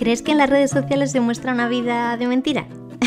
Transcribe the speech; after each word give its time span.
¿Crees 0.00 0.22
que 0.22 0.32
en 0.32 0.38
las 0.38 0.48
redes 0.48 0.70
sociales 0.70 1.12
se 1.12 1.20
muestra 1.20 1.52
una 1.52 1.68
vida 1.68 2.16
de 2.16 2.26
mentira? 2.26 2.66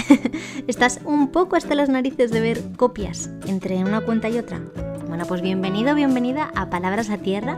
¿Estás 0.68 1.00
un 1.04 1.30
poco 1.30 1.56
hasta 1.56 1.74
las 1.74 1.90
narices 1.90 2.30
de 2.30 2.40
ver 2.40 2.62
copias 2.78 3.32
entre 3.48 3.84
una 3.84 4.02
cuenta 4.02 4.30
y 4.30 4.38
otra? 4.38 4.62
Bueno, 5.08 5.26
pues 5.26 5.42
bienvenido, 5.42 5.96
bienvenida 5.96 6.52
a 6.54 6.70
Palabras 6.70 7.10
a 7.10 7.18
Tierra, 7.18 7.58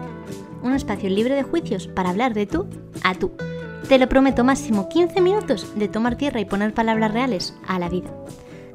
un 0.63 0.71
espacio 0.71 1.09
libre 1.09 1.35
de 1.35 1.43
juicios 1.43 1.87
para 1.87 2.11
hablar 2.11 2.33
de 2.33 2.45
tú 2.45 2.65
a 3.03 3.13
tú. 3.13 3.33
Te 3.89 3.99
lo 3.99 4.07
prometo, 4.07 4.45
máximo 4.45 4.87
15 4.87 5.19
minutos 5.19 5.67
de 5.75 5.89
tomar 5.89 6.15
tierra 6.15 6.39
y 6.39 6.45
poner 6.45 6.73
palabras 6.73 7.11
reales 7.11 7.53
a 7.67 7.77
la 7.77 7.89
vida. 7.89 8.11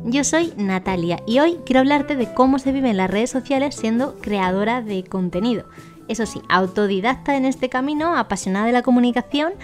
Yo 0.05 0.24
soy 0.24 0.52
Natalia 0.58 1.22
y 1.27 1.39
hoy 1.39 1.56
quiero 1.64 1.80
hablarte 1.80 2.17
de 2.17 2.34
cómo 2.34 2.58
se 2.58 2.72
vive 2.72 2.91
en 2.91 2.98
las 2.98 3.11
redes 3.11 3.30
sociales 3.30 3.77
siendo 3.77 4.17
creadora 4.17 4.83
de 4.83 5.05
contenido. 5.05 5.64
Eso 6.06 6.27
sí, 6.27 6.42
autodidacta 6.50 7.34
en 7.39 7.47
este 7.47 7.70
camino, 7.70 8.14
apasionada 8.14 8.67
de 8.67 8.72
la 8.72 8.83
comunicación 8.83 9.55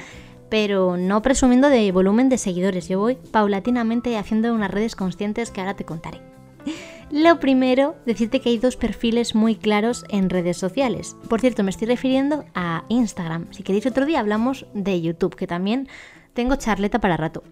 pero 0.49 0.97
no 0.97 1.23
presumiendo 1.23 1.69
de 1.69 1.91
volumen 1.93 2.29
de 2.29 2.39
seguidores. 2.39 2.89
Yo 2.89 2.99
voy 2.99 3.17
paulatinamente 3.17 4.17
haciendo 4.17 4.53
unas 4.55 4.71
redes 4.71 4.97
conscientes 4.97 5.51
que 5.51 5.61
ahora 5.61 5.75
te 5.75 5.85
contaré. 5.85 6.21
Lo 7.11 7.39
primero, 7.39 7.95
decirte 8.05 8.41
que 8.41 8.49
hay 8.49 8.59
dos 8.59 8.77
perfiles 8.77 9.35
muy 9.35 9.55
claros 9.55 10.05
en 10.09 10.29
redes 10.29 10.57
sociales. 10.57 11.17
Por 11.29 11.41
cierto, 11.41 11.63
me 11.63 11.71
estoy 11.71 11.87
refiriendo 11.87 12.45
a 12.55 12.85
Instagram. 12.89 13.47
Si 13.53 13.63
queréis 13.63 13.87
otro 13.87 14.07
día 14.07 14.21
hablamos 14.21 14.67
de 14.75 15.01
YouTube, 15.01 15.37
que 15.37 15.47
también 15.47 15.89
tengo 16.35 16.57
charleta 16.57 17.01
para 17.01 17.17
rato. 17.17 17.45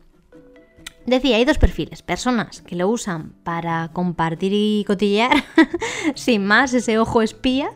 Decía, 1.06 1.36
hay 1.36 1.44
dos 1.44 1.58
perfiles, 1.58 2.02
personas 2.02 2.62
que 2.62 2.76
lo 2.76 2.88
usan 2.88 3.34
para 3.44 3.90
compartir 3.92 4.52
y 4.54 4.84
cotillear, 4.86 5.44
sin 6.14 6.46
más 6.46 6.72
ese 6.72 6.98
ojo 6.98 7.20
espía, 7.20 7.70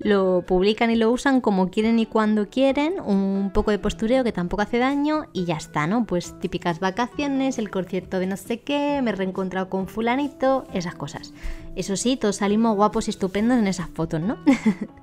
lo 0.00 0.44
publican 0.46 0.90
y 0.90 0.96
lo 0.96 1.10
usan 1.10 1.40
como 1.40 1.70
quieren 1.70 1.98
y 1.98 2.06
cuando 2.06 2.48
quieren, 2.48 3.00
un 3.00 3.50
poco 3.52 3.70
de 3.70 3.78
postureo 3.78 4.24
que 4.24 4.32
tampoco 4.32 4.62
hace 4.62 4.78
daño 4.78 5.26
y 5.32 5.44
ya 5.44 5.56
está, 5.56 5.86
¿no? 5.86 6.04
Pues 6.04 6.38
típicas 6.40 6.80
vacaciones, 6.80 7.58
el 7.58 7.70
concierto 7.70 8.18
de 8.18 8.26
no 8.26 8.36
sé 8.36 8.60
qué, 8.60 9.00
me 9.02 9.10
he 9.10 9.14
reencontrado 9.14 9.68
con 9.68 9.88
fulanito, 9.88 10.66
esas 10.72 10.94
cosas. 10.94 11.32
Eso 11.74 11.96
sí, 11.96 12.16
todos 12.16 12.36
salimos 12.36 12.76
guapos 12.76 13.08
y 13.08 13.10
estupendos 13.10 13.58
en 13.58 13.66
esas 13.66 13.88
fotos, 13.88 14.20
¿no? 14.20 14.38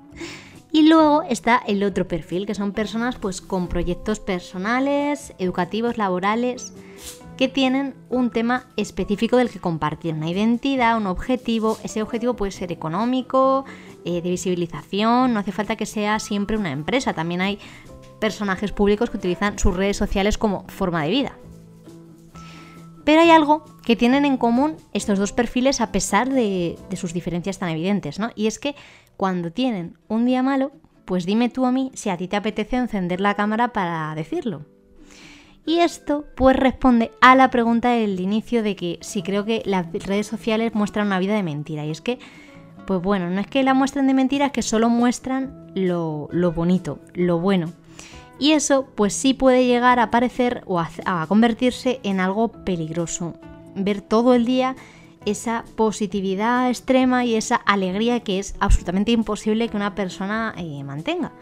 y 0.72 0.88
luego 0.88 1.22
está 1.22 1.60
el 1.66 1.84
otro 1.84 2.08
perfil, 2.08 2.46
que 2.46 2.54
son 2.54 2.72
personas 2.72 3.16
pues 3.16 3.40
con 3.40 3.68
proyectos 3.68 4.20
personales, 4.20 5.34
educativos, 5.38 5.98
laborales, 5.98 6.72
que 7.36 7.48
tienen 7.48 7.94
un 8.08 8.30
tema 8.30 8.66
específico 8.76 9.36
del 9.36 9.50
que 9.50 9.60
compartir, 9.60 10.14
una 10.14 10.30
identidad, 10.30 10.96
un 10.96 11.06
objetivo. 11.06 11.78
Ese 11.82 12.02
objetivo 12.02 12.34
puede 12.34 12.52
ser 12.52 12.72
económico, 12.72 13.64
eh, 14.04 14.22
de 14.22 14.30
visibilización, 14.30 15.34
no 15.34 15.40
hace 15.40 15.52
falta 15.52 15.76
que 15.76 15.86
sea 15.86 16.18
siempre 16.18 16.56
una 16.56 16.70
empresa, 16.70 17.12
también 17.12 17.40
hay 17.40 17.58
personajes 18.20 18.72
públicos 18.72 19.10
que 19.10 19.18
utilizan 19.18 19.58
sus 19.58 19.76
redes 19.76 19.96
sociales 19.96 20.38
como 20.38 20.64
forma 20.68 21.02
de 21.02 21.10
vida. 21.10 21.38
Pero 23.04 23.20
hay 23.20 23.30
algo 23.30 23.64
que 23.84 23.94
tienen 23.94 24.24
en 24.24 24.36
común 24.36 24.76
estos 24.92 25.18
dos 25.18 25.32
perfiles 25.32 25.80
a 25.80 25.92
pesar 25.92 26.30
de, 26.30 26.76
de, 26.90 26.96
sus 26.96 27.12
diferencias 27.12 27.58
tan 27.58 27.68
evidentes, 27.68 28.18
¿no? 28.18 28.30
Y 28.34 28.46
es 28.46 28.58
que 28.58 28.74
cuando 29.16 29.52
tienen 29.52 29.96
un 30.08 30.24
día 30.24 30.42
malo, 30.42 30.72
pues 31.04 31.24
dime 31.24 31.48
tú 31.48 31.66
a 31.66 31.72
mí 31.72 31.92
si 31.94 32.10
a 32.10 32.16
ti 32.16 32.26
te 32.26 32.36
apetece 32.36 32.76
encender 32.76 33.20
la 33.20 33.34
cámara 33.34 33.72
para 33.72 34.12
decirlo. 34.14 34.75
Y 35.66 35.80
esto 35.80 36.24
pues 36.36 36.56
responde 36.56 37.10
a 37.20 37.34
la 37.34 37.50
pregunta 37.50 37.90
del 37.90 38.20
inicio 38.20 38.62
de 38.62 38.76
que 38.76 38.98
si 39.02 39.22
creo 39.22 39.44
que 39.44 39.62
las 39.66 39.92
redes 39.92 40.28
sociales 40.28 40.74
muestran 40.74 41.08
una 41.08 41.18
vida 41.18 41.34
de 41.34 41.42
mentira. 41.42 41.84
Y 41.84 41.90
es 41.90 42.00
que 42.00 42.18
pues 42.86 43.02
bueno, 43.02 43.28
no 43.28 43.40
es 43.40 43.46
que 43.48 43.64
la 43.64 43.74
muestren 43.74 44.06
de 44.06 44.14
mentiras, 44.14 44.52
que 44.52 44.62
solo 44.62 44.88
muestran 44.88 45.66
lo, 45.74 46.28
bonito, 46.54 47.00
lo 47.14 47.40
bueno. 47.40 47.72
Y 48.38 48.52
eso 48.52 48.86
pues 48.94 49.12
sí 49.12 49.34
puede 49.34 49.66
llegar 49.66 49.98
a 49.98 50.10
parecer 50.10 50.62
o 50.66 50.78
a, 50.80 51.26
convertirse 51.26 52.00
en 52.04 52.20
algo 52.20 52.48
peligroso. 52.48 53.34
Ver 53.74 54.00
todo 54.00 54.34
el 54.34 54.44
día 54.44 54.76
esa 55.24 55.64
positividad 55.74 56.68
extrema 56.68 57.24
y 57.24 57.34
esa 57.34 57.56
alegría 57.56 58.20
que 58.20 58.38
es 58.38 58.54
absolutamente 58.60 59.10
imposible 59.10 59.68
que 59.68 59.76
una 59.76 59.96
persona 59.96 60.54
eh, 60.56 60.84
mantenga. 60.84 61.32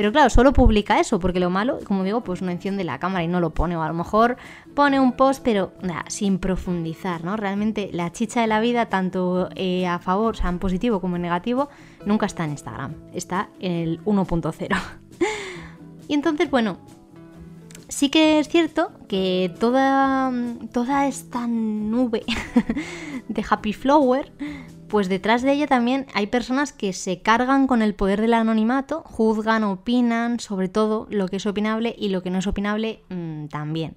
Pero 0.00 0.12
claro, 0.12 0.30
solo 0.30 0.54
publica 0.54 0.98
eso, 0.98 1.20
porque 1.20 1.40
lo 1.40 1.50
malo, 1.50 1.78
como 1.84 2.04
digo, 2.04 2.22
pues 2.22 2.40
no 2.40 2.50
enciende 2.50 2.84
la 2.84 2.98
cámara 2.98 3.22
y 3.22 3.28
no 3.28 3.38
lo 3.38 3.50
pone. 3.50 3.76
O 3.76 3.82
a 3.82 3.88
lo 3.88 3.92
mejor 3.92 4.38
pone 4.74 4.98
un 4.98 5.12
post, 5.12 5.42
pero 5.44 5.74
sin 6.08 6.38
profundizar, 6.38 7.22
¿no? 7.22 7.36
Realmente 7.36 7.90
la 7.92 8.10
chicha 8.10 8.40
de 8.40 8.46
la 8.46 8.60
vida, 8.60 8.86
tanto 8.86 9.50
eh, 9.56 9.86
a 9.86 9.98
favor, 9.98 10.36
o 10.36 10.38
sea, 10.38 10.48
en 10.48 10.58
positivo 10.58 11.02
como 11.02 11.16
en 11.16 11.22
negativo, 11.22 11.68
nunca 12.06 12.24
está 12.24 12.44
en 12.44 12.52
Instagram. 12.52 12.94
Está 13.12 13.50
en 13.60 13.72
el 13.72 14.04
1.0. 14.06 14.74
y 16.08 16.14
entonces, 16.14 16.50
bueno, 16.50 16.78
sí 17.88 18.08
que 18.08 18.38
es 18.38 18.48
cierto 18.48 18.92
que 19.06 19.54
toda, 19.60 20.32
toda 20.72 21.08
esta 21.08 21.46
nube 21.46 22.24
de 23.28 23.44
Happy 23.50 23.74
Flower 23.74 24.32
pues 24.90 25.08
detrás 25.08 25.42
de 25.42 25.52
ella 25.52 25.68
también 25.68 26.06
hay 26.14 26.26
personas 26.26 26.72
que 26.72 26.92
se 26.92 27.22
cargan 27.22 27.66
con 27.68 27.80
el 27.80 27.94
poder 27.94 28.20
del 28.20 28.34
anonimato, 28.34 29.02
juzgan, 29.06 29.62
opinan 29.62 30.40
sobre 30.40 30.68
todo 30.68 31.06
lo 31.10 31.28
que 31.28 31.36
es 31.36 31.46
opinable 31.46 31.94
y 31.96 32.08
lo 32.08 32.22
que 32.22 32.30
no 32.30 32.40
es 32.40 32.46
opinable 32.48 33.00
mm, 33.08 33.46
también. 33.46 33.96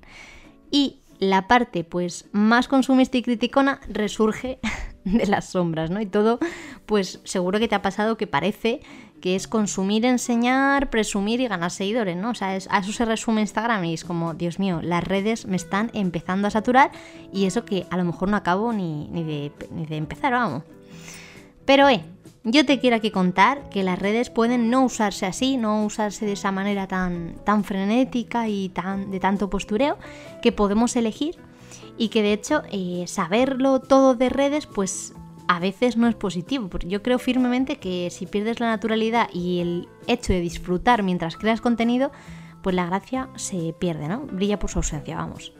Y 0.69 0.99
la 1.19 1.47
parte 1.47 1.83
pues 1.83 2.25
más 2.31 2.67
consumista 2.67 3.17
y 3.17 3.23
criticona 3.23 3.79
resurge 3.89 4.59
de 5.03 5.25
las 5.25 5.49
sombras, 5.49 5.89
¿no? 5.89 5.99
Y 5.99 6.05
todo, 6.05 6.37
pues 6.85 7.21
seguro 7.23 7.59
que 7.59 7.67
te 7.67 7.75
ha 7.75 7.81
pasado 7.81 8.15
que 8.15 8.27
parece 8.27 8.81
que 9.19 9.35
es 9.35 9.47
consumir, 9.47 10.05
enseñar, 10.05 10.89
presumir 10.89 11.39
y 11.39 11.47
ganar 11.47 11.71
seguidores, 11.71 12.17
¿no? 12.17 12.31
O 12.31 12.35
sea, 12.35 12.49
a 12.49 12.55
eso 12.79 12.91
se 12.91 13.05
resume 13.05 13.41
Instagram 13.41 13.85
y 13.85 13.93
es 13.93 14.03
como, 14.03 14.33
Dios 14.33 14.59
mío, 14.59 14.81
las 14.83 15.03
redes 15.03 15.47
me 15.47 15.55
están 15.55 15.91
empezando 15.93 16.47
a 16.47 16.51
saturar 16.51 16.91
y 17.31 17.45
eso 17.45 17.63
que 17.63 17.87
a 17.89 17.97
lo 17.97 18.03
mejor 18.03 18.27
no 18.27 18.35
acabo 18.35 18.73
ni, 18.73 19.07
de, 19.11 19.51
ni 19.71 19.85
de 19.85 19.95
empezar, 19.95 20.33
vamos. 20.33 20.63
Pero 21.65 21.89
eh, 21.89 22.03
yo 22.43 22.65
te 22.65 22.79
quiero 22.79 22.97
aquí 22.97 23.09
contar 23.11 23.69
que 23.69 23.83
las 23.83 23.97
redes 23.99 24.29
pueden 24.29 24.69
no 24.69 24.83
usarse 24.83 25.25
así, 25.25 25.57
no 25.57 25.85
usarse 25.85 26.25
de 26.25 26.33
esa 26.33 26.51
manera 26.51 26.87
tan, 26.87 27.35
tan 27.45 27.63
frenética 27.63 28.47
y 28.49 28.69
tan, 28.69 29.11
de 29.11 29.19
tanto 29.19 29.49
postureo, 29.49 29.97
que 30.41 30.51
podemos 30.51 30.95
elegir 30.95 31.37
y 31.97 32.09
que 32.09 32.21
de 32.21 32.33
hecho 32.33 32.63
eh, 32.71 33.05
saberlo 33.07 33.79
todo 33.79 34.15
de 34.15 34.29
redes 34.29 34.65
pues 34.65 35.13
a 35.47 35.59
veces 35.59 35.97
no 35.97 36.07
es 36.07 36.15
positivo. 36.15 36.69
Yo 36.85 37.01
creo 37.01 37.19
firmemente 37.19 37.77
que 37.77 38.09
si 38.11 38.25
pierdes 38.25 38.59
la 38.59 38.67
naturalidad 38.67 39.29
y 39.31 39.59
el 39.59 39.87
hecho 40.07 40.33
de 40.33 40.41
disfrutar 40.41 41.03
mientras 41.03 41.37
creas 41.37 41.61
contenido, 41.61 42.11
pues 42.61 42.75
la 42.75 42.85
gracia 42.85 43.29
se 43.35 43.73
pierde, 43.77 44.07
¿no? 44.07 44.21
Brilla 44.21 44.59
por 44.59 44.69
su 44.69 44.79
ausencia, 44.79 45.17
vamos. 45.17 45.53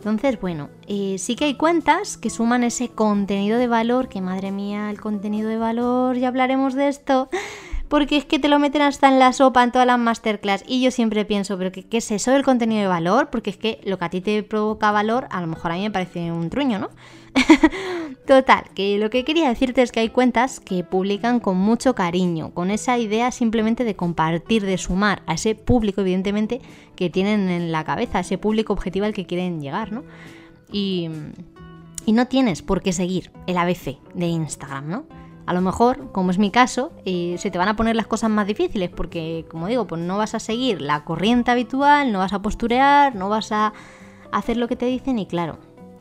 Entonces, 0.00 0.40
bueno, 0.40 0.70
eh, 0.88 1.16
sí 1.18 1.36
que 1.36 1.44
hay 1.44 1.54
cuentas 1.56 2.16
que 2.16 2.30
suman 2.30 2.64
ese 2.64 2.88
contenido 2.88 3.58
de 3.58 3.66
valor, 3.66 4.08
que 4.08 4.22
madre 4.22 4.50
mía, 4.50 4.88
el 4.88 4.98
contenido 4.98 5.50
de 5.50 5.58
valor, 5.58 6.16
ya 6.16 6.28
hablaremos 6.28 6.72
de 6.72 6.88
esto, 6.88 7.28
porque 7.88 8.16
es 8.16 8.24
que 8.24 8.38
te 8.38 8.48
lo 8.48 8.58
meten 8.58 8.80
hasta 8.80 9.08
en 9.08 9.18
la 9.18 9.34
sopa 9.34 9.62
en 9.62 9.72
todas 9.72 9.86
las 9.86 9.98
masterclass 9.98 10.64
y 10.66 10.80
yo 10.80 10.90
siempre 10.90 11.26
pienso, 11.26 11.58
pero 11.58 11.70
¿qué, 11.70 11.84
es 11.90 12.10
eso 12.12 12.30
del 12.30 12.44
contenido 12.44 12.80
de 12.80 12.86
valor? 12.86 13.28
Porque 13.28 13.50
es 13.50 13.58
que 13.58 13.78
lo 13.84 13.98
que 13.98 14.04
a 14.06 14.08
ti 14.08 14.22
te 14.22 14.42
provoca 14.42 14.90
valor, 14.90 15.26
a 15.30 15.42
lo 15.42 15.48
mejor 15.48 15.70
a 15.70 15.74
mí 15.74 15.82
me 15.82 15.90
parece 15.90 16.32
un 16.32 16.48
truño, 16.48 16.78
¿no? 16.78 16.88
Total, 18.26 18.64
que 18.74 18.98
lo 18.98 19.10
que 19.10 19.24
quería 19.24 19.48
decirte 19.48 19.82
es 19.82 19.92
que 19.92 20.00
hay 20.00 20.08
cuentas 20.08 20.60
que 20.60 20.84
publican 20.84 21.40
con 21.40 21.56
mucho 21.56 21.94
cariño, 21.94 22.52
con 22.54 22.70
esa 22.70 22.98
idea 22.98 23.30
simplemente 23.30 23.84
de 23.84 23.96
compartir, 23.96 24.64
de 24.64 24.78
sumar 24.78 25.22
a 25.26 25.34
ese 25.34 25.54
público, 25.54 26.00
evidentemente, 26.00 26.60
que 26.96 27.10
tienen 27.10 27.48
en 27.48 27.72
la 27.72 27.84
cabeza, 27.84 28.20
ese 28.20 28.38
público 28.38 28.72
objetivo 28.72 29.06
al 29.06 29.14
que 29.14 29.26
quieren 29.26 29.60
llegar, 29.60 29.92
¿no? 29.92 30.04
Y, 30.70 31.08
y 32.06 32.12
no 32.12 32.26
tienes 32.26 32.62
por 32.62 32.82
qué 32.82 32.92
seguir 32.92 33.32
el 33.46 33.56
ABC 33.56 33.98
de 34.14 34.26
Instagram, 34.26 34.88
¿no? 34.88 35.06
A 35.46 35.52
lo 35.52 35.62
mejor, 35.62 36.12
como 36.12 36.30
es 36.30 36.38
mi 36.38 36.52
caso, 36.52 36.92
eh, 37.04 37.34
se 37.38 37.50
te 37.50 37.58
van 37.58 37.66
a 37.66 37.74
poner 37.74 37.96
las 37.96 38.06
cosas 38.06 38.30
más 38.30 38.46
difíciles 38.46 38.88
porque, 38.88 39.44
como 39.50 39.66
digo, 39.66 39.84
pues 39.86 40.00
no 40.00 40.16
vas 40.16 40.36
a 40.36 40.38
seguir 40.38 40.80
la 40.80 41.02
corriente 41.02 41.50
habitual, 41.50 42.12
no 42.12 42.20
vas 42.20 42.32
a 42.32 42.40
posturear, 42.40 43.16
no 43.16 43.28
vas 43.28 43.50
a 43.50 43.72
hacer 44.30 44.56
lo 44.56 44.68
que 44.68 44.76
te 44.76 44.86
dicen 44.86 45.18
y 45.18 45.26
claro, 45.26 45.58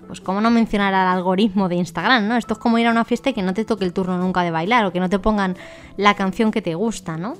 pues 0.09 0.21
cómo 0.21 0.41
no 0.41 0.49
mencionar 0.49 0.91
al 0.95 1.07
algoritmo 1.07 1.69
de 1.69 1.75
Instagram, 1.75 2.27
¿no? 2.27 2.35
Esto 2.35 2.53
es 2.55 2.59
como 2.59 2.79
ir 2.79 2.87
a 2.87 2.89
una 2.89 3.05
fiesta 3.05 3.29
y 3.29 3.33
que 3.33 3.43
no 3.43 3.53
te 3.53 3.63
toque 3.63 3.85
el 3.85 3.93
turno 3.93 4.17
nunca 4.17 4.41
de 4.41 4.49
bailar 4.49 4.83
o 4.85 4.91
que 4.91 4.99
no 4.99 5.07
te 5.07 5.19
pongan 5.19 5.55
la 5.97 6.15
canción 6.15 6.49
que 6.49 6.63
te 6.63 6.73
gusta, 6.73 7.15
¿no? 7.15 7.35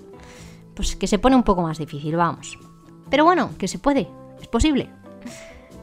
Pues 0.75 0.95
que 0.95 1.07
se 1.07 1.18
pone 1.18 1.36
un 1.36 1.42
poco 1.42 1.63
más 1.63 1.80
difícil, 1.80 2.16
vamos. 2.16 2.60
Pero 3.10 3.25
bueno, 3.25 3.50
que 3.57 3.68
se 3.68 3.80
puede, 3.80 4.07
es 4.39 4.48
posible. 4.48 4.88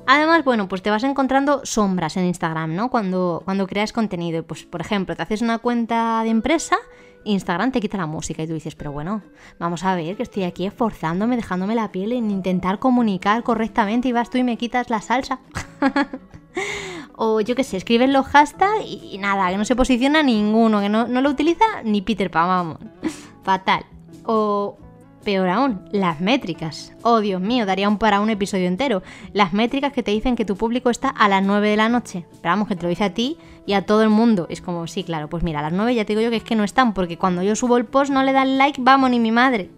Además, 0.06 0.44
bueno, 0.44 0.68
pues 0.68 0.80
te 0.80 0.90
vas 0.90 1.02
encontrando 1.02 1.62
sombras 1.64 2.16
en 2.18 2.26
Instagram, 2.26 2.76
¿no? 2.76 2.88
Cuando, 2.88 3.42
cuando 3.44 3.66
creas 3.66 3.92
contenido. 3.92 4.44
Pues, 4.44 4.62
por 4.62 4.80
ejemplo, 4.80 5.16
te 5.16 5.22
haces 5.22 5.42
una 5.42 5.58
cuenta 5.58 6.22
de 6.22 6.30
empresa, 6.30 6.76
Instagram 7.26 7.72
te 7.72 7.80
quita 7.80 7.96
la 7.96 8.06
música 8.06 8.42
y 8.42 8.46
tú 8.46 8.54
dices, 8.54 8.74
pero 8.74 8.92
bueno, 8.92 9.22
vamos 9.58 9.84
a 9.84 9.94
ver 9.94 10.16
que 10.16 10.22
estoy 10.22 10.44
aquí 10.44 10.66
esforzándome, 10.66 11.36
dejándome 11.36 11.74
la 11.74 11.92
piel 11.92 12.12
en 12.12 12.30
intentar 12.30 12.78
comunicar 12.78 13.42
correctamente 13.42 14.08
y 14.08 14.12
vas 14.12 14.30
tú 14.30 14.38
y 14.38 14.44
me 14.44 14.56
quitas 14.56 14.90
la 14.90 15.00
salsa. 15.00 15.40
o 17.16 17.40
yo 17.40 17.54
qué 17.54 17.64
sé, 17.64 17.76
escribes 17.76 18.10
los 18.10 18.26
hashtags 18.26 18.84
y, 18.86 19.18
nada, 19.18 19.50
que 19.50 19.58
no 19.58 19.64
se 19.64 19.76
posiciona 19.76 20.22
ninguno, 20.22 20.80
que 20.80 20.88
no, 20.88 21.06
lo 21.06 21.28
utiliza 21.28 21.64
ni 21.84 22.02
Peter 22.02 22.30
Pan, 22.30 22.48
vamos. 22.48 22.78
Fatal. 23.42 23.84
O 24.24 24.78
peor 25.26 25.48
aún, 25.48 25.80
las 25.90 26.20
métricas. 26.20 26.92
Oh, 27.02 27.18
Dios 27.18 27.40
mío, 27.40 27.66
daría 27.66 27.88
un 27.88 27.98
para 27.98 28.20
un 28.20 28.30
episodio 28.30 28.68
entero. 28.68 29.02
Las 29.32 29.52
métricas 29.52 29.92
que 29.92 30.04
te 30.04 30.12
dicen 30.12 30.36
que 30.36 30.44
tu 30.44 30.56
público 30.56 30.88
está 30.88 31.08
a 31.08 31.28
las 31.28 31.44
9 31.44 31.68
de 31.68 31.76
la 31.76 31.88
noche. 31.88 32.24
Pero 32.40 32.52
vamos, 32.52 32.68
que 32.68 32.76
te 32.76 32.84
lo 32.84 32.88
dice 32.88 33.02
a 33.02 33.12
ti 33.12 33.36
y 33.66 33.72
a 33.72 33.84
todo 33.84 34.04
el 34.04 34.08
mundo. 34.08 34.46
Es 34.48 34.62
como, 34.62 34.86
sí, 34.86 35.02
claro, 35.02 35.28
pues 35.28 35.42
mira, 35.42 35.58
a 35.58 35.62
las 35.62 35.72
9 35.72 35.96
ya 35.96 36.04
te 36.04 36.12
digo 36.12 36.22
yo 36.22 36.30
que 36.30 36.36
es 36.36 36.44
que 36.44 36.54
no 36.54 36.62
están, 36.62 36.94
porque 36.94 37.18
cuando 37.18 37.42
yo 37.42 37.56
subo 37.56 37.76
el 37.76 37.86
post 37.86 38.12
no 38.12 38.22
le 38.22 38.32
dan 38.32 38.56
like, 38.56 38.80
vamos, 38.80 39.10
ni 39.10 39.18
mi 39.18 39.32
madre. 39.32 39.70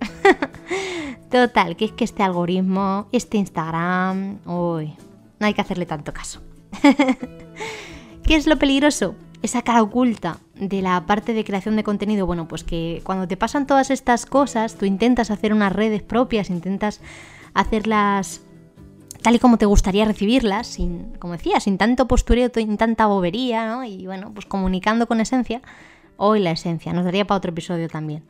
Total, 1.31 1.77
que 1.77 1.87
es 1.87 1.93
que 1.93 2.05
este 2.05 2.23
algoritmo, 2.23 3.09
este 3.11 3.39
Instagram, 3.39 4.41
uy, 4.45 4.93
no 5.41 5.47
hay 5.47 5.55
que 5.55 5.63
hacerle 5.63 5.87
tanto 5.87 6.13
caso. 6.13 6.43
¿Qué 8.23 8.37
es 8.37 8.47
lo 8.47 8.59
peligroso? 8.59 9.15
Esa 9.43 9.63
cara 9.63 9.83
oculta 9.83 10.39
de 10.55 10.83
la 10.83 11.07
parte 11.07 11.33
de 11.33 11.45
creación 11.45 11.77
de 11.77 11.85
contenido. 11.85 12.27
Bueno, 12.27 12.49
pues 12.49 12.65
que 12.65 13.03
cuando 13.05 13.29
te 13.29 13.37
pasan 13.37 13.67
todas 13.67 13.91
estas 13.91 14.27
cosas, 14.27 14.75
tú 14.75 14.85
intentas 14.85 15.31
hacer 15.31 15.53
unas 15.53 15.73
redes 15.73 16.03
propias, 16.03 16.51
intentas 16.51 17.01
hacerlas 17.55 18.43
tal 19.23 19.35
y 19.35 19.39
como 19.39 19.59
te 19.59 19.67
gustaría 19.67 20.05
recibirlas, 20.05 20.67
sin, 20.67 21.13
como 21.19 21.35
decía, 21.35 21.61
sin 21.61 21.79
tanto 21.79 22.07
postureo, 22.09 22.51
sin 22.55 22.77
tanta 22.77 23.07
bobería, 23.07 23.67
¿no? 23.69 23.85
Y 23.85 24.07
bueno, 24.07 24.33
pues 24.33 24.47
comunicando 24.47 25.07
con 25.07 25.21
esencia. 25.21 25.61
Hoy 26.17 26.41
la 26.41 26.51
esencia, 26.51 26.93
nos 26.93 27.05
daría 27.05 27.27
para 27.27 27.39
otro 27.39 27.53
episodio 27.53 27.89
también. 27.89 28.25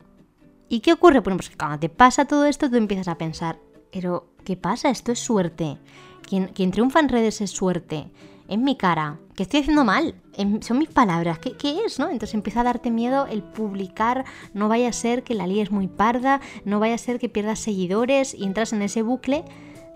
¿Y 0.67 0.81
qué 0.81 0.93
ocurre? 0.93 1.21
Bueno, 1.21 1.37
pues 1.37 1.49
que 1.49 1.57
cuando 1.57 1.79
te 1.79 1.89
pasa 1.89 2.25
todo 2.25 2.45
esto, 2.45 2.69
tú 2.69 2.75
empiezas 2.75 3.07
a 3.07 3.17
pensar, 3.17 3.59
pero 3.91 4.29
¿qué 4.45 4.55
pasa? 4.55 4.89
Esto 4.89 5.11
es 5.11 5.19
suerte. 5.19 5.77
Quien, 6.21 6.71
triunfa 6.71 6.99
en 6.99 7.09
redes 7.09 7.41
es 7.41 7.49
suerte. 7.49 8.11
En 8.49 8.63
mi 8.63 8.75
cara. 8.75 9.19
¿Qué 9.35 9.43
estoy 9.43 9.61
haciendo 9.61 9.85
mal? 9.85 10.15
son 10.61 10.79
mis 10.79 10.89
palabras. 10.89 11.37
¿Qué, 11.37 11.53
¿Qué, 11.53 11.85
es? 11.85 11.99
¿no? 11.99 12.09
Entonces 12.09 12.33
empieza 12.33 12.61
a 12.61 12.63
darte 12.63 12.89
miedo 12.89 13.27
el 13.27 13.43
publicar. 13.43 14.25
No 14.53 14.67
vaya 14.67 14.89
a 14.89 14.93
ser 14.93 15.23
que 15.23 15.35
la 15.35 15.45
es 15.45 15.69
muy 15.69 15.87
parda. 15.87 16.41
No 16.65 16.79
vaya 16.79 16.95
a 16.95 16.97
ser 16.97 17.19
que 17.19 17.29
pierdas 17.29 17.59
seguidores. 17.59 18.33
Y 18.33 18.45
entras 18.45 18.73
en 18.73 18.81
ese 18.81 19.03
bucle 19.03 19.45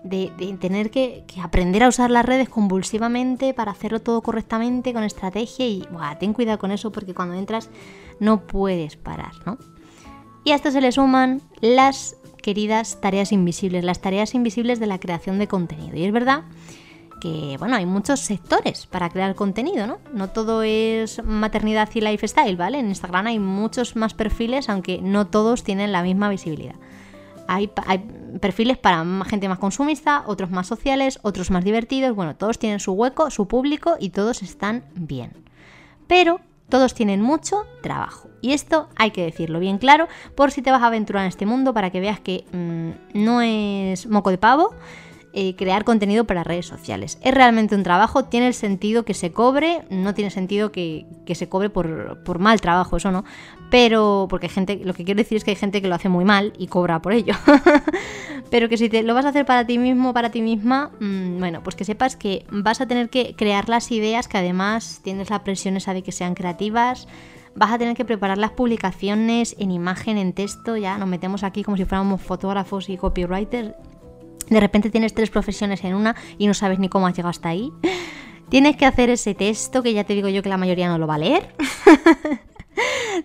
de, 0.04 0.30
tener 0.60 0.92
que, 0.92 1.24
aprender 1.42 1.82
a 1.82 1.88
usar 1.88 2.10
las 2.12 2.24
redes 2.24 2.48
convulsivamente 2.48 3.54
para 3.54 3.72
hacerlo 3.72 4.00
todo 4.00 4.22
correctamente, 4.22 4.92
con 4.92 5.02
estrategia. 5.02 5.66
Y 5.66 5.82
buah, 5.90 6.18
ten 6.18 6.32
cuidado 6.32 6.58
con 6.58 6.70
eso 6.70 6.92
porque 6.92 7.12
cuando 7.12 7.34
entras 7.34 7.70
no 8.20 8.46
puedes 8.46 8.96
parar, 8.96 9.32
¿no? 9.46 9.58
Y 10.44 10.52
a 10.52 10.54
esto 10.54 10.70
se 10.70 10.80
le 10.80 10.92
suman 10.92 11.40
las 11.60 12.16
queridas 12.40 13.00
tareas 13.00 13.32
invisibles, 13.32 13.82
las 13.82 14.00
tareas 14.00 14.34
invisibles 14.34 14.78
de 14.78 14.86
la 14.86 15.00
creación 15.00 15.38
de 15.38 15.48
contenido. 15.48 15.96
Y 15.96 16.04
es 16.04 16.12
verdad 16.12 16.44
que, 17.24 17.56
bueno, 17.58 17.76
hay 17.76 17.86
muchos 17.86 18.20
sectores 18.20 18.84
para 18.84 19.08
crear 19.08 19.34
contenido, 19.34 19.86
¿no? 19.86 19.98
No 20.12 20.28
todo 20.28 20.62
es 20.62 21.24
maternidad 21.24 21.88
y 21.94 22.02
lifestyle, 22.02 22.54
¿vale? 22.54 22.78
En 22.78 22.88
Instagram 22.88 23.28
hay 23.28 23.38
muchos 23.38 23.96
más 23.96 24.12
perfiles, 24.12 24.68
aunque 24.68 25.00
no 25.00 25.26
todos 25.28 25.64
tienen 25.64 25.90
la 25.90 26.02
misma 26.02 26.28
visibilidad. 26.28 26.74
Hay, 27.48 27.70
perfiles 28.42 28.76
para 28.76 29.02
gente 29.24 29.48
más 29.48 29.58
consumista, 29.58 30.24
otros 30.26 30.50
más 30.50 30.66
sociales, 30.66 31.18
otros 31.22 31.50
más 31.50 31.64
divertidos. 31.64 32.14
Bueno, 32.14 32.36
todos 32.36 32.58
tienen 32.58 32.78
su 32.78 32.92
hueco, 32.92 33.30
su 33.30 33.48
público 33.48 33.96
y 33.98 34.10
todos 34.10 34.42
están 34.42 34.84
bien. 34.94 35.32
Pero 36.06 36.42
todos 36.68 36.92
tienen 36.92 37.22
mucho 37.22 37.64
trabajo. 37.80 38.28
Y 38.42 38.52
esto 38.52 38.90
hay 38.96 39.12
que 39.12 39.24
decirlo 39.24 39.60
bien 39.60 39.78
claro 39.78 40.08
por 40.34 40.50
si 40.50 40.60
te 40.60 40.70
vas 40.70 40.82
a 40.82 40.88
aventurar 40.88 41.22
en 41.22 41.28
este 41.28 41.46
mundo 41.46 41.72
para 41.72 41.88
que 41.88 42.00
veas 42.00 42.20
que 42.20 42.44
mm, 42.52 43.18
no 43.24 43.40
es 43.40 44.06
moco 44.08 44.28
de 44.28 44.36
pavo 44.36 44.74
eh, 45.36 45.56
crear 45.56 45.82
contenido 45.82 46.26
para 46.26 46.44
redes 46.44 46.66
sociales. 46.66 47.18
Es 47.20 47.34
realmente 47.34 47.74
un 47.74 47.82
trabajo, 47.82 48.26
tiene 48.26 48.46
el 48.46 48.54
sentido 48.54 49.04
que 49.04 49.14
se 49.14 49.32
cobre, 49.32 49.82
no 49.90 50.14
tiene 50.14 50.30
sentido 50.30 50.70
que, 50.70 51.06
se 51.34 51.48
cobre 51.48 51.70
por, 51.70 52.38
mal 52.38 52.60
trabajo, 52.60 52.98
eso 52.98 53.10
no. 53.10 53.24
Pero, 53.68 54.28
porque 54.30 54.46
hay 54.46 54.52
gente, 54.52 54.80
lo 54.84 54.94
que 54.94 55.04
quiero 55.04 55.18
decir 55.18 55.36
es 55.36 55.42
que 55.42 55.50
hay 55.50 55.56
gente 55.56 55.82
que 55.82 55.88
lo 55.88 55.96
hace 55.96 56.08
muy 56.08 56.24
mal 56.24 56.52
y 56.56 56.68
cobra 56.68 57.02
por 57.02 57.12
ello. 57.12 57.34
Pero 58.50 58.68
que 58.68 58.76
si 58.76 58.88
te, 58.88 59.02
lo 59.02 59.12
vas 59.12 59.24
a 59.24 59.30
hacer 59.30 59.44
para 59.44 59.66
ti 59.66 59.76
mismo, 59.76 60.14
para 60.14 60.30
ti 60.30 60.40
misma, 60.40 60.92
mm, 61.00 61.40
bueno, 61.40 61.64
pues 61.64 61.74
que 61.74 61.84
sepas 61.84 62.14
que 62.14 62.46
vas 62.52 62.80
a 62.80 62.86
tener 62.86 63.10
que 63.10 63.34
crear 63.34 63.68
las 63.68 63.90
ideas, 63.90 64.28
que 64.28 64.38
además 64.38 65.00
tienes 65.02 65.30
la 65.30 65.42
presión 65.42 65.76
esa 65.76 65.94
de 65.94 66.02
que 66.02 66.12
sean 66.12 66.34
creativas 66.34 67.08
vas 67.56 67.70
a 67.70 67.78
tener 67.78 67.96
que 67.96 68.04
preparar 68.04 68.36
las 68.36 68.50
publicaciones 68.50 69.54
en 69.60 69.70
imagen, 69.70 70.18
en 70.18 70.32
texto, 70.32 70.76
ya 70.76 70.98
nos 70.98 71.08
metemos 71.08 71.44
aquí 71.44 71.62
como 71.62 71.76
si 71.76 71.84
fuéramos 71.84 72.20
fotógrafos 72.20 72.88
y 72.88 72.96
copywriters 72.96 73.74
de 74.48 74.60
repente 74.60 74.90
tienes 74.90 75.14
tres 75.14 75.30
profesiones 75.30 75.84
en 75.84 75.94
una 75.94 76.16
y 76.38 76.46
no 76.46 76.54
sabes 76.54 76.78
ni 76.78 76.88
cómo 76.88 77.06
has 77.06 77.14
llegado 77.14 77.30
hasta 77.30 77.48
ahí. 77.48 77.72
Tienes 78.48 78.76
que 78.76 78.86
hacer 78.86 79.10
ese 79.10 79.34
texto 79.34 79.82
que 79.82 79.92
ya 79.94 80.04
te 80.04 80.14
digo 80.14 80.28
yo 80.28 80.42
que 80.42 80.48
la 80.48 80.56
mayoría 80.56 80.88
no 80.88 80.98
lo 80.98 81.06
va 81.06 81.14
a 81.14 81.18
leer. 81.18 81.54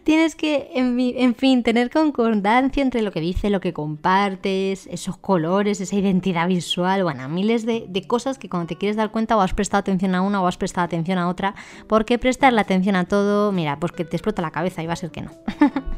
Tienes 0.03 0.35
que, 0.35 0.69
en, 0.75 1.35
fin, 1.35 1.63
tener 1.63 1.89
concordancia 1.89 2.81
entre 2.81 3.01
lo 3.01 3.11
que 3.11 3.19
dice, 3.19 3.49
lo 3.49 3.59
que 3.59 3.73
compartes, 3.73 4.87
esos 4.87 5.17
colores, 5.17 5.81
esa 5.81 5.95
identidad 5.95 6.47
visual, 6.47 7.03
bueno, 7.03 7.27
miles 7.29 7.65
de, 7.65 7.85
de, 7.87 8.07
cosas 8.07 8.37
que 8.37 8.49
cuando 8.49 8.67
te 8.67 8.75
quieres 8.75 8.95
dar 8.95 9.11
cuenta 9.11 9.35
o 9.35 9.41
has 9.41 9.53
prestado 9.53 9.81
atención 9.81 10.13
a 10.15 10.21
una 10.21 10.41
o 10.41 10.47
has 10.47 10.57
prestado 10.57 10.85
atención 10.85 11.17
a 11.17 11.27
otra. 11.27 11.55
porque 11.87 12.19
prestar 12.19 12.53
la 12.53 12.61
atención 12.61 12.95
a 12.95 13.05
todo? 13.05 13.51
Mira, 13.51 13.79
pues 13.79 13.91
que 13.91 14.05
te 14.05 14.15
explota 14.15 14.41
la 14.41 14.51
cabeza 14.51 14.83
y 14.83 14.87
va 14.87 14.93
a 14.93 14.97
ser 14.97 15.11
que 15.11 15.21
no. 15.21 15.31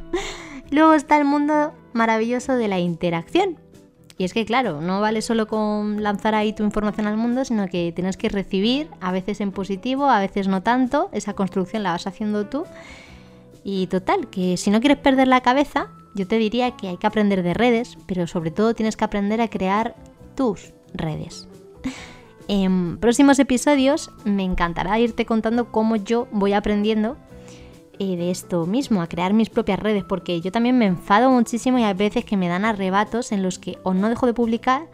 Luego 0.71 0.93
está 0.93 1.17
el 1.17 1.25
mundo 1.25 1.73
maravilloso 1.93 2.55
de 2.55 2.69
la 2.69 2.79
interacción. 2.79 3.57
Y 4.21 4.23
es 4.23 4.35
que, 4.35 4.45
claro, 4.45 4.81
no 4.81 5.01
vale 5.01 5.23
solo 5.23 5.47
con 5.47 6.03
lanzar 6.03 6.35
ahí 6.35 6.53
tu 6.53 6.61
información 6.63 7.07
al 7.07 7.17
mundo, 7.17 7.43
sino 7.43 7.67
que 7.67 7.91
tienes 7.91 8.17
que 8.17 8.29
recibir, 8.29 8.87
a 8.99 9.11
veces 9.11 9.41
en 9.41 9.51
positivo, 9.51 10.05
a 10.05 10.19
veces 10.19 10.47
no 10.47 10.61
tanto. 10.61 11.09
Esa 11.11 11.33
construcción 11.33 11.81
la 11.81 11.93
vas 11.93 12.05
haciendo 12.05 12.45
tú. 12.45 12.65
Y 13.63 13.87
total, 13.87 14.29
que 14.29 14.57
si 14.57 14.69
no 14.69 14.79
quieres 14.79 14.99
perder 14.99 15.27
la 15.27 15.41
cabeza, 15.41 15.87
yo 16.13 16.27
te 16.27 16.37
diría 16.37 16.77
que 16.77 16.89
hay 16.89 16.97
que 16.97 17.07
aprender 17.07 17.41
de 17.41 17.55
redes, 17.55 17.97
pero 18.05 18.27
sobre 18.27 18.51
todo 18.51 18.75
tienes 18.75 18.95
que 18.95 19.05
aprender 19.05 19.41
a 19.41 19.47
crear 19.47 19.95
tus 20.35 20.71
redes. 20.93 21.47
En 22.47 22.97
próximos 22.97 23.39
episodios 23.39 24.11
me 24.25 24.43
encantará 24.43 24.99
irte 24.99 25.25
contando 25.25 25.71
cómo 25.71 25.95
yo 25.95 26.27
voy 26.31 26.51
aprendiendo 26.51 27.15
de 27.99 28.31
esto 28.31 28.65
mismo, 28.65 29.01
a 29.01 29.07
crear 29.07 29.33
mis 29.33 29.49
propias 29.49 29.79
redes, 29.79 30.03
porque 30.03 30.41
yo 30.41 30.51
también 30.51 30.77
me 30.77 30.85
enfado 30.85 31.29
muchísimo 31.29 31.77
y 31.77 31.83
hay 31.83 31.93
veces 31.93 32.25
que 32.25 32.37
me 32.37 32.47
dan 32.47 32.65
arrebatos 32.65 33.31
en 33.31 33.43
los 33.43 33.59
que 33.59 33.77
o 33.83 33.93
no 33.93 34.09
dejo 34.09 34.25
de 34.25 34.33
publicar 34.33 34.87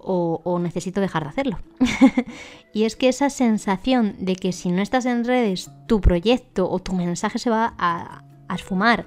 o, 0.00 0.58
necesito 0.58 1.00
dejar 1.00 1.24
de 1.24 1.28
hacerlo. 1.28 1.58
y 2.72 2.84
es 2.84 2.96
que 2.96 3.08
esa 3.08 3.28
sensación 3.28 4.16
de 4.20 4.36
que 4.36 4.52
si 4.52 4.70
no 4.70 4.80
estás 4.80 5.04
en 5.04 5.24
redes, 5.24 5.70
tu 5.86 6.00
proyecto 6.00 6.70
o 6.70 6.78
tu 6.78 6.94
mensaje 6.94 7.38
se 7.38 7.50
va 7.50 7.74
a, 7.78 8.24
esfumar 8.54 9.04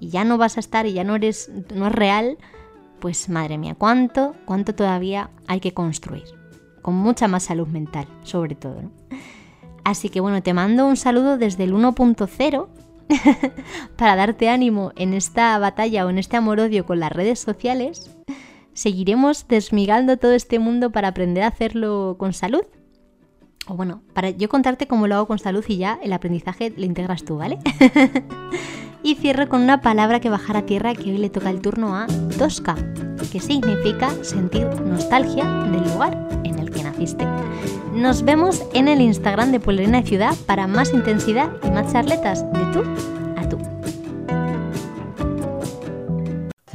y 0.00 0.08
ya 0.08 0.24
no 0.24 0.36
vas 0.36 0.56
a 0.56 0.60
estar 0.60 0.84
y 0.86 0.92
ya 0.92 1.04
no 1.04 1.14
eres, 1.14 1.48
no 1.72 1.86
es 1.86 1.92
real, 1.92 2.38
pues 2.98 3.28
madre 3.28 3.56
mía, 3.56 3.76
cuánto, 3.78 4.34
cuánto 4.44 4.74
todavía 4.74 5.30
hay 5.46 5.60
que 5.60 5.72
construir. 5.72 6.24
Con 6.82 6.96
mucha 6.96 7.28
más 7.28 7.44
salud 7.44 7.68
mental, 7.68 8.08
sobre 8.24 8.56
todo. 8.56 8.90
Así 9.90 10.08
que 10.08 10.20
bueno, 10.20 10.40
te 10.40 10.54
mando 10.54 10.86
un 10.86 10.96
saludo 10.96 11.36
desde 11.36 11.64
el 11.64 11.74
1.0 11.74 12.68
para 13.96 14.14
darte 14.14 14.48
ánimo 14.48 14.92
en 14.94 15.14
esta 15.14 15.58
batalla 15.58 16.06
o 16.06 16.10
en 16.10 16.18
este 16.18 16.36
amor-odio 16.36 16.86
con 16.86 17.00
las 17.00 17.10
redes 17.10 17.40
sociales. 17.40 18.16
Seguiremos 18.72 19.48
desmigando 19.48 20.16
todo 20.16 20.30
este 20.30 20.60
mundo 20.60 20.90
para 20.92 21.08
aprender 21.08 21.42
a 21.42 21.48
hacerlo 21.48 22.14
con 22.20 22.32
salud. 22.32 22.62
O 23.66 23.74
bueno, 23.74 24.02
para 24.14 24.30
yo 24.30 24.48
contarte 24.48 24.86
cómo 24.86 25.08
lo 25.08 25.16
hago 25.16 25.26
con 25.26 25.40
salud 25.40 25.64
y 25.66 25.78
ya 25.78 25.98
el 26.04 26.12
aprendizaje 26.12 26.72
lo 26.76 26.84
integras 26.84 27.24
tú, 27.24 27.38
¿vale? 27.38 27.58
y 29.02 29.16
cierro 29.16 29.48
con 29.48 29.60
una 29.60 29.80
palabra 29.80 30.20
que 30.20 30.30
bajar 30.30 30.56
a 30.56 30.66
tierra 30.66 30.94
que 30.94 31.10
hoy 31.10 31.18
le 31.18 31.30
toca 31.30 31.50
el 31.50 31.60
turno 31.60 31.96
a 31.96 32.06
Tosca, 32.38 32.76
que 33.32 33.40
significa 33.40 34.12
sentir 34.22 34.68
nostalgia 34.82 35.44
del 35.64 35.82
lugar 35.92 36.28
Nos 37.94 38.24
vemos 38.24 38.62
en 38.74 38.88
el 38.88 39.00
Instagram 39.00 39.52
de 39.52 39.60
Pueblerina 39.60 40.00
de 40.00 40.06
Ciudad 40.06 40.34
para 40.46 40.66
más 40.66 40.92
intensidad 40.92 41.50
y 41.62 41.70
más 41.70 41.92
charletas 41.92 42.44
de 42.52 42.60
tú. 42.72 43.19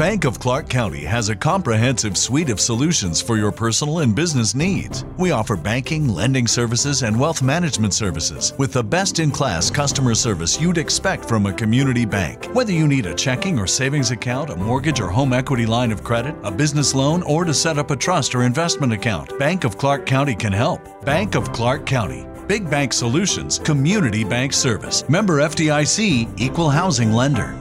Bank 0.00 0.24
of 0.24 0.38
Clark 0.40 0.70
County 0.70 1.04
has 1.04 1.28
a 1.28 1.36
comprehensive 1.36 2.16
suite 2.16 2.48
of 2.48 2.58
solutions 2.58 3.20
for 3.20 3.36
your 3.36 3.52
personal 3.52 3.98
and 3.98 4.16
business 4.16 4.54
needs. 4.54 5.04
We 5.18 5.30
offer 5.30 5.56
banking, 5.56 6.08
lending 6.08 6.46
services, 6.46 7.02
and 7.02 7.20
wealth 7.20 7.42
management 7.42 7.92
services 7.92 8.54
with 8.56 8.72
the 8.72 8.82
best 8.82 9.18
in 9.18 9.30
class 9.30 9.70
customer 9.70 10.14
service 10.14 10.58
you'd 10.58 10.78
expect 10.78 11.26
from 11.26 11.44
a 11.44 11.52
community 11.52 12.06
bank. 12.06 12.46
Whether 12.54 12.72
you 12.72 12.88
need 12.88 13.04
a 13.04 13.14
checking 13.14 13.58
or 13.58 13.66
savings 13.66 14.10
account, 14.10 14.48
a 14.48 14.56
mortgage 14.56 15.00
or 15.00 15.10
home 15.10 15.34
equity 15.34 15.66
line 15.66 15.92
of 15.92 16.02
credit, 16.02 16.34
a 16.44 16.50
business 16.50 16.94
loan, 16.94 17.22
or 17.24 17.44
to 17.44 17.52
set 17.52 17.76
up 17.76 17.90
a 17.90 17.96
trust 17.96 18.34
or 18.34 18.44
investment 18.44 18.94
account, 18.94 19.38
Bank 19.38 19.64
of 19.64 19.76
Clark 19.76 20.06
County 20.06 20.34
can 20.34 20.54
help. 20.54 20.80
Bank 21.04 21.34
of 21.34 21.52
Clark 21.52 21.84
County. 21.84 22.26
Big 22.48 22.70
Bank 22.70 22.94
Solutions, 22.94 23.58
Community 23.58 24.24
Bank 24.24 24.54
Service. 24.54 25.06
Member 25.10 25.40
FDIC, 25.40 26.40
Equal 26.40 26.70
Housing 26.70 27.12
Lender. 27.12 27.54